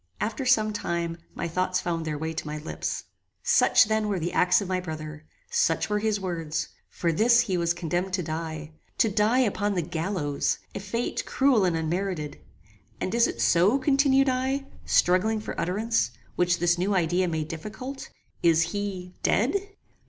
[0.19, 3.03] After some time, my thoughts found their way to my lips.
[3.43, 5.25] Such then were the acts of my brother.
[5.51, 6.69] Such were his words.
[6.89, 10.57] For this he was condemned to die: To die upon the gallows!
[10.73, 12.39] A fate, cruel and unmerited!
[12.99, 13.77] And is it so?
[13.77, 18.09] continued I, struggling for utterance, which this new idea made difficult;
[18.41, 19.53] is he dead!